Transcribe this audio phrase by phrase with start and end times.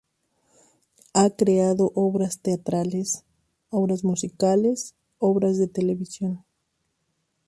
[1.13, 3.23] Ha creado obras teatrales,
[3.69, 6.43] obras musicales, obras de televisión.